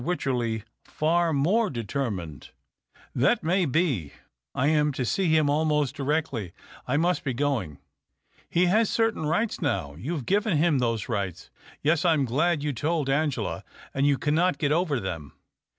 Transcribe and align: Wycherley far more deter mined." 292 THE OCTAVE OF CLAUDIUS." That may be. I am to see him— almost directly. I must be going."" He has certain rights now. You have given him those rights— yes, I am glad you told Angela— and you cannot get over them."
Wycherley 0.03 0.63
far 0.83 1.31
more 1.31 1.69
deter 1.69 2.09
mined." 2.09 2.49
292 3.13 3.13
THE 3.13 3.27
OCTAVE 3.27 3.31
OF 3.31 3.41
CLAUDIUS." 3.41 3.41
That 3.43 3.47
may 3.47 3.65
be. 3.67 4.13
I 4.55 4.67
am 4.79 4.91
to 4.93 5.05
see 5.05 5.25
him— 5.27 5.49
almost 5.51 5.95
directly. 5.95 6.53
I 6.87 6.97
must 6.97 7.23
be 7.23 7.35
going."" 7.35 7.77
He 8.49 8.65
has 8.65 8.89
certain 8.89 9.27
rights 9.27 9.61
now. 9.61 9.93
You 9.93 10.13
have 10.13 10.25
given 10.25 10.57
him 10.57 10.79
those 10.79 11.07
rights— 11.07 11.51
yes, 11.83 12.03
I 12.03 12.13
am 12.15 12.25
glad 12.25 12.63
you 12.63 12.73
told 12.73 13.11
Angela— 13.11 13.63
and 13.93 14.07
you 14.07 14.17
cannot 14.17 14.57
get 14.57 14.71
over 14.71 14.99
them." 14.99 15.33